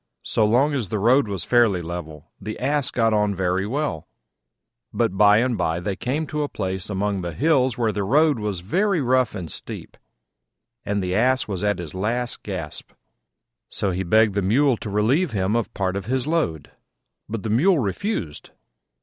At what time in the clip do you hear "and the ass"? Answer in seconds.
10.83-11.47